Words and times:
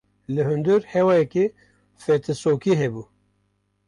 Li 0.35 0.43
hundir 0.47 0.81
hewayeke 0.93 1.43
fetisokî 2.03 2.73
hebû. 2.81 3.03